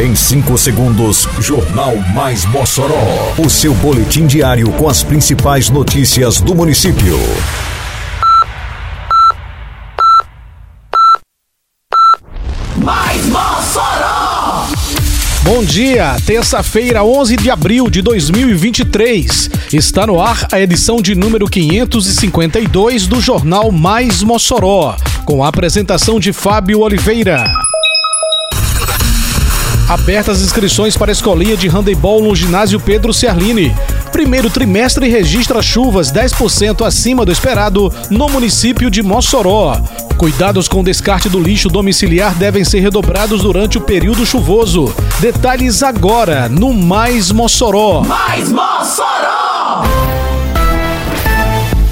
Em 0.00 0.14
5 0.14 0.56
segundos, 0.56 1.28
Jornal 1.40 1.94
Mais 2.14 2.46
Mossoró. 2.46 3.34
O 3.36 3.50
seu 3.50 3.74
boletim 3.74 4.26
diário 4.26 4.72
com 4.72 4.88
as 4.88 5.02
principais 5.02 5.68
notícias 5.68 6.40
do 6.40 6.54
município. 6.54 7.18
Mais 12.78 13.26
Mossoró! 13.26 14.68
Bom 15.42 15.62
dia, 15.62 16.16
terça-feira, 16.24 17.04
11 17.04 17.36
de 17.36 17.50
abril 17.50 17.90
de 17.90 18.00
2023. 18.00 19.50
Está 19.70 20.06
no 20.06 20.18
ar 20.18 20.48
a 20.50 20.58
edição 20.58 21.02
de 21.02 21.14
número 21.14 21.44
552 21.46 23.06
do 23.06 23.20
Jornal 23.20 23.70
Mais 23.70 24.22
Mossoró, 24.22 24.96
com 25.26 25.44
a 25.44 25.48
apresentação 25.48 26.18
de 26.18 26.32
Fábio 26.32 26.80
Oliveira. 26.80 27.44
Abertas 29.90 30.40
inscrições 30.40 30.96
para 30.96 31.10
a 31.10 31.12
escolinha 31.12 31.56
de 31.56 31.66
handebol 31.66 32.22
no 32.22 32.36
ginásio 32.36 32.78
Pedro 32.78 33.12
Ciarline. 33.12 33.74
Primeiro 34.12 34.48
trimestre 34.48 35.08
registra 35.08 35.60
chuvas 35.60 36.12
10% 36.12 36.86
acima 36.86 37.26
do 37.26 37.32
esperado 37.32 37.92
no 38.08 38.28
município 38.28 38.88
de 38.88 39.02
Mossoró. 39.02 39.76
Cuidados 40.16 40.68
com 40.68 40.78
o 40.78 40.84
descarte 40.84 41.28
do 41.28 41.40
lixo 41.40 41.68
domiciliar 41.68 42.36
devem 42.36 42.64
ser 42.64 42.78
redobrados 42.78 43.42
durante 43.42 43.78
o 43.78 43.80
período 43.80 44.24
chuvoso. 44.24 44.94
Detalhes 45.18 45.82
agora 45.82 46.48
no 46.48 46.72
Mais 46.72 47.32
Mossoró. 47.32 48.04
Mais 48.04 48.48
Mossoró! 48.48 50.19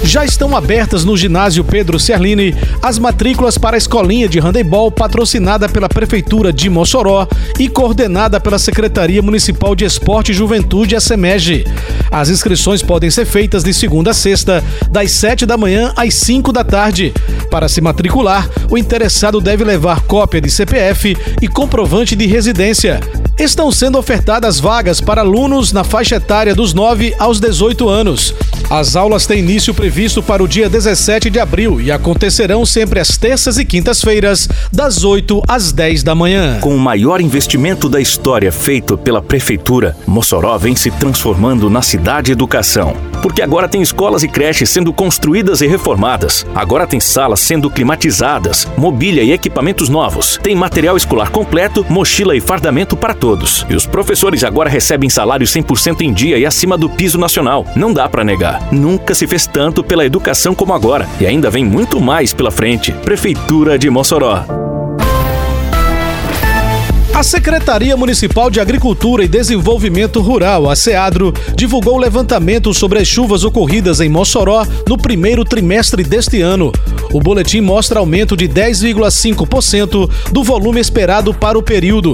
Já 0.03 0.23
estão 0.23 0.55
abertas 0.55 1.03
no 1.03 1.15
ginásio 1.15 1.63
Pedro 1.63 1.99
Cerlini 1.99 2.55
as 2.81 2.97
matrículas 2.97 3.57
para 3.57 3.75
a 3.75 3.77
escolinha 3.77 4.27
de 4.27 4.39
handebol 4.39 4.89
patrocinada 4.89 5.67
pela 5.67 5.89
Prefeitura 5.89 6.53
de 6.53 6.69
Mossoró 6.69 7.27
e 7.59 7.67
coordenada 7.67 8.39
pela 8.39 8.57
Secretaria 8.57 9.21
Municipal 9.21 9.75
de 9.75 9.85
Esporte 9.85 10.31
e 10.31 10.35
Juventude, 10.35 10.95
a 10.95 11.01
SEMEG. 11.01 11.65
As 12.09 12.29
inscrições 12.29 12.81
podem 12.81 13.11
ser 13.11 13.25
feitas 13.25 13.63
de 13.63 13.73
segunda 13.73 14.11
a 14.11 14.13
sexta, 14.13 14.63
das 14.89 15.11
7 15.11 15.45
da 15.45 15.57
manhã 15.57 15.93
às 15.95 16.13
5 16.15 16.51
da 16.51 16.63
tarde. 16.63 17.13
Para 17.51 17.67
se 17.67 17.81
matricular, 17.81 18.49
o 18.69 18.77
interessado 18.77 19.41
deve 19.41 19.63
levar 19.63 20.01
cópia 20.01 20.41
de 20.41 20.49
CPF 20.49 21.15
e 21.41 21.47
comprovante 21.47 22.15
de 22.15 22.25
residência. 22.25 22.99
Estão 23.37 23.71
sendo 23.71 23.97
ofertadas 23.97 24.59
vagas 24.59 24.99
para 24.99 25.21
alunos 25.21 25.71
na 25.71 25.83
faixa 25.83 26.15
etária 26.15 26.55
dos 26.55 26.73
9 26.73 27.15
aos 27.19 27.39
18 27.39 27.87
anos. 27.87 28.33
As 28.69 28.95
aulas 28.95 29.25
têm 29.25 29.39
início 29.39 29.73
previsto 29.73 29.88
para 30.23 30.43
o 30.43 30.47
dia 30.47 30.69
17 30.69 31.29
de 31.29 31.39
abril 31.39 31.81
e 31.81 31.91
acontecerão 31.91 32.65
sempre 32.65 32.99
às 32.99 33.17
terças 33.17 33.57
e 33.57 33.65
quintas-feiras, 33.65 34.47
das 34.71 35.03
8 35.03 35.43
às 35.47 35.71
10 35.71 36.03
da 36.03 36.13
manhã. 36.15 36.59
Com 36.61 36.75
o 36.75 36.79
maior 36.79 37.19
investimento 37.19 37.89
da 37.89 37.99
história 37.99 38.51
feito 38.51 38.97
pela 38.97 39.21
Prefeitura, 39.21 39.97
Mossoró 40.07 40.57
vem 40.57 40.75
se 40.75 40.91
transformando 40.91 41.69
na 41.69 41.81
cidade 41.81 42.31
educação. 42.31 42.95
Porque 43.21 43.41
agora 43.41 43.67
tem 43.67 43.81
escolas 43.81 44.23
e 44.23 44.27
creches 44.27 44.69
sendo 44.69 44.93
construídas 44.93 45.61
e 45.61 45.67
reformadas. 45.67 46.45
Agora 46.55 46.87
tem 46.87 46.99
salas 46.99 47.39
sendo 47.41 47.69
climatizadas, 47.69 48.67
mobília 48.77 49.23
e 49.23 49.31
equipamentos 49.31 49.89
novos. 49.89 50.39
Tem 50.41 50.55
material 50.55 50.95
escolar 50.95 51.29
completo, 51.29 51.85
mochila 51.89 52.35
e 52.35 52.39
fardamento 52.39 52.95
para 52.95 53.13
todos. 53.13 53.65
E 53.69 53.75
os 53.75 53.85
professores 53.85 54.43
agora 54.43 54.69
recebem 54.69 55.09
salário 55.09 55.45
100% 55.45 56.01
em 56.01 56.13
dia 56.13 56.37
e 56.37 56.45
acima 56.45 56.77
do 56.77 56.89
piso 56.89 57.17
nacional. 57.17 57.65
Não 57.75 57.91
dá 57.91 58.07
para 58.07 58.23
negar. 58.23 58.71
Nunca 58.71 59.13
se 59.13 59.27
fez 59.27 59.45
tanto 59.45 59.78
pela 59.83 60.05
educação 60.05 60.53
como 60.55 60.73
agora. 60.73 61.07
E 61.19 61.25
ainda 61.25 61.49
vem 61.49 61.65
muito 61.65 61.99
mais 61.99 62.33
pela 62.33 62.51
frente. 62.51 62.91
Prefeitura 62.91 63.77
de 63.77 63.89
Mossoró. 63.89 64.59
A 67.19 67.23
Secretaria 67.23 67.97
Municipal 67.97 68.49
de 68.49 68.61
Agricultura 68.61 69.25
e 69.25 69.27
Desenvolvimento 69.27 70.21
Rural, 70.21 70.69
a 70.69 70.75
SEADRO, 70.75 71.33
divulgou 71.53 71.95
o 71.95 71.99
levantamento 71.99 72.73
sobre 72.73 72.99
as 72.99 73.09
chuvas 73.09 73.43
ocorridas 73.43 73.99
em 73.99 74.07
Mossoró 74.07 74.65
no 74.87 74.97
primeiro 74.97 75.43
trimestre 75.43 76.01
deste 76.01 76.41
ano. 76.41 76.71
O 77.11 77.19
boletim 77.19 77.59
mostra 77.59 77.99
aumento 77.99 78.37
de 78.37 78.47
10,5% 78.47 80.09
do 80.31 80.43
volume 80.45 80.79
esperado 80.79 81.33
para 81.33 81.59
o 81.59 81.61
período. 81.61 82.13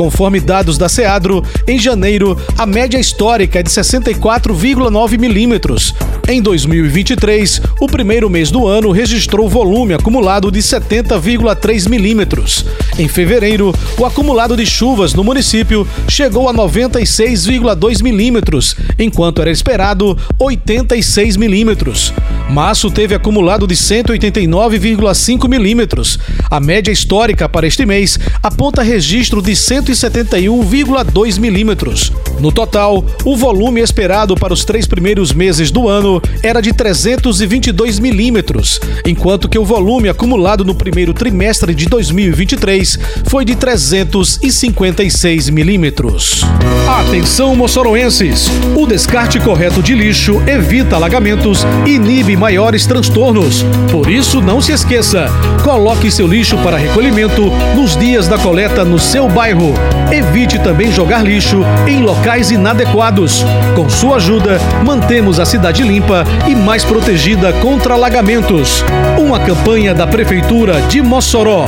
Conforme 0.00 0.40
dados 0.40 0.78
da 0.78 0.88
SEADRO, 0.88 1.44
em 1.68 1.78
janeiro, 1.78 2.34
a 2.56 2.64
média 2.64 2.98
histórica 2.98 3.58
é 3.58 3.62
de 3.62 3.68
64,9 3.68 5.18
milímetros. 5.18 5.94
Em 6.26 6.40
2023, 6.40 7.60
o 7.78 7.86
primeiro 7.86 8.30
mês 8.30 8.50
do 8.50 8.66
ano 8.66 8.92
registrou 8.92 9.46
volume 9.46 9.92
acumulado 9.92 10.50
de 10.50 10.60
70,3 10.60 11.86
milímetros. 11.86 12.64
Em 12.98 13.08
fevereiro, 13.08 13.74
o 13.98 14.06
acumulado 14.06 14.56
de 14.56 14.64
chuvas 14.64 15.12
no 15.12 15.22
município 15.22 15.86
chegou 16.08 16.48
a 16.48 16.54
96,2 16.54 18.02
milímetros, 18.02 18.74
enquanto 18.98 19.42
era 19.42 19.50
esperado 19.50 20.16
86 20.38 21.36
milímetros. 21.36 22.14
Março 22.50 22.90
teve 22.90 23.14
acumulado 23.14 23.66
de 23.66 23.76
189,5 23.76 25.48
milímetros. 25.48 26.18
A 26.50 26.58
média 26.58 26.90
histórica 26.90 27.48
para 27.48 27.66
este 27.66 27.86
mês 27.86 28.18
aponta 28.42 28.82
registro 28.82 29.40
de 29.40 29.54
171,2 29.90 31.38
milímetros. 31.38 32.12
No 32.38 32.50
total, 32.52 33.04
o 33.24 33.36
volume 33.36 33.80
esperado 33.80 34.34
para 34.34 34.54
os 34.54 34.64
três 34.64 34.86
primeiros 34.86 35.32
meses 35.32 35.70
do 35.70 35.88
ano 35.88 36.22
era 36.42 36.60
de 36.60 36.72
322 36.72 37.98
milímetros, 37.98 38.80
enquanto 39.04 39.48
que 39.48 39.58
o 39.58 39.64
volume 39.64 40.08
acumulado 40.08 40.64
no 40.64 40.74
primeiro 40.74 41.12
trimestre 41.12 41.74
de 41.74 41.86
2023 41.86 42.98
foi 43.26 43.44
de 43.44 43.54
356 43.56 45.50
milímetros. 45.50 46.42
Atenção, 46.88 47.54
moçoroenses! 47.54 48.46
O 48.76 48.86
descarte 48.86 49.38
correto 49.40 49.82
de 49.82 49.94
lixo 49.94 50.40
evita 50.46 50.96
alagamentos 50.96 51.66
e 51.86 51.90
inibe 51.90 52.36
maiores 52.36 52.86
transtornos. 52.86 53.64
Por 53.90 54.10
isso, 54.10 54.40
não 54.40 54.60
se 54.60 54.72
esqueça: 54.72 55.26
coloque 55.62 56.10
seu 56.10 56.26
lixo 56.26 56.56
para 56.58 56.78
recolhimento 56.78 57.50
nos 57.74 57.96
dias 57.96 58.28
da 58.28 58.38
coleta 58.38 58.84
no 58.84 58.98
seu 58.98 59.28
bairro. 59.28 59.74
Evite 60.12 60.58
também 60.58 60.90
jogar 60.90 61.22
lixo 61.22 61.64
em 61.86 62.02
locais 62.02 62.50
inadequados. 62.50 63.44
Com 63.76 63.88
sua 63.88 64.16
ajuda, 64.16 64.58
mantemos 64.84 65.38
a 65.38 65.44
cidade 65.44 65.82
limpa 65.82 66.24
e 66.48 66.54
mais 66.54 66.84
protegida 66.84 67.52
contra 67.54 67.94
alagamentos. 67.94 68.84
Uma 69.18 69.38
campanha 69.40 69.94
da 69.94 70.06
Prefeitura 70.06 70.80
de 70.82 71.00
Mossoró. 71.00 71.66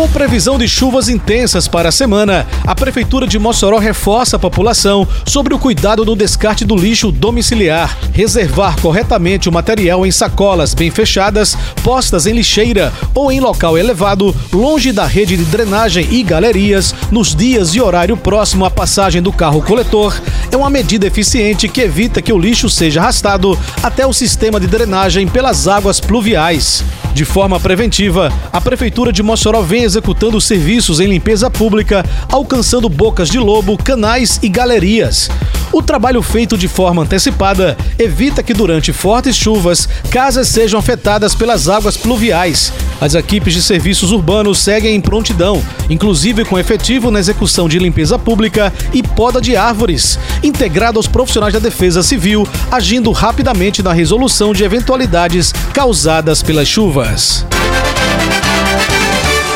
Com 0.00 0.08
previsão 0.08 0.56
de 0.56 0.66
chuvas 0.66 1.10
intensas 1.10 1.68
para 1.68 1.90
a 1.90 1.92
semana, 1.92 2.46
a 2.66 2.74
Prefeitura 2.74 3.26
de 3.26 3.38
Mossoró 3.38 3.76
reforça 3.76 4.36
a 4.36 4.38
população 4.38 5.06
sobre 5.26 5.52
o 5.52 5.58
cuidado 5.58 6.06
no 6.06 6.16
descarte 6.16 6.64
do 6.64 6.74
lixo 6.74 7.12
domiciliar, 7.12 7.98
reservar 8.10 8.80
corretamente 8.80 9.46
o 9.46 9.52
material 9.52 10.06
em 10.06 10.10
sacolas 10.10 10.72
bem 10.72 10.90
fechadas, 10.90 11.54
postas 11.84 12.24
em 12.24 12.32
lixeira 12.32 12.90
ou 13.14 13.30
em 13.30 13.40
local 13.40 13.76
elevado, 13.76 14.34
longe 14.50 14.90
da 14.90 15.04
rede 15.04 15.36
de 15.36 15.44
drenagem 15.44 16.08
e 16.10 16.22
galerias, 16.22 16.94
nos 17.10 17.36
dias 17.36 17.74
e 17.74 17.80
horário 17.82 18.16
próximo 18.16 18.64
à 18.64 18.70
passagem 18.70 19.20
do 19.20 19.30
carro 19.30 19.60
coletor, 19.60 20.18
é 20.50 20.56
uma 20.56 20.70
medida 20.70 21.06
eficiente 21.06 21.68
que 21.68 21.82
evita 21.82 22.22
que 22.22 22.32
o 22.32 22.38
lixo 22.38 22.70
seja 22.70 23.02
arrastado 23.02 23.58
até 23.82 24.06
o 24.06 24.14
sistema 24.14 24.58
de 24.58 24.66
drenagem 24.66 25.28
pelas 25.28 25.68
águas 25.68 26.00
pluviais. 26.00 26.82
De 27.12 27.24
forma 27.24 27.58
preventiva, 27.58 28.32
a 28.52 28.60
Prefeitura 28.60 29.12
de 29.12 29.22
Mossoró 29.22 29.60
vem 29.62 29.89
executando 29.90 30.40
serviços 30.40 31.00
em 31.00 31.08
limpeza 31.08 31.50
pública, 31.50 32.04
alcançando 32.28 32.88
bocas 32.88 33.28
de 33.28 33.38
lobo, 33.38 33.76
canais 33.76 34.38
e 34.42 34.48
galerias. 34.48 35.28
O 35.72 35.80
trabalho 35.82 36.20
feito 36.20 36.58
de 36.58 36.66
forma 36.66 37.02
antecipada 37.02 37.76
evita 37.98 38.42
que 38.42 38.52
durante 38.52 38.92
fortes 38.92 39.36
chuvas 39.36 39.88
casas 40.10 40.48
sejam 40.48 40.80
afetadas 40.80 41.34
pelas 41.34 41.68
águas 41.68 41.96
pluviais. 41.96 42.72
As 43.00 43.14
equipes 43.14 43.54
de 43.54 43.62
serviços 43.62 44.10
urbanos 44.10 44.58
seguem 44.58 44.96
em 44.96 45.00
prontidão, 45.00 45.62
inclusive 45.88 46.44
com 46.44 46.58
efetivo 46.58 47.10
na 47.10 47.20
execução 47.20 47.68
de 47.68 47.78
limpeza 47.78 48.18
pública 48.18 48.72
e 48.92 49.02
poda 49.02 49.40
de 49.40 49.56
árvores, 49.56 50.18
integrado 50.42 50.98
aos 50.98 51.06
profissionais 51.06 51.54
da 51.54 51.60
Defesa 51.60 52.02
Civil, 52.02 52.46
agindo 52.70 53.12
rapidamente 53.12 53.82
na 53.82 53.92
resolução 53.92 54.52
de 54.52 54.64
eventualidades 54.64 55.52
causadas 55.72 56.42
pelas 56.42 56.66
chuvas. 56.66 57.46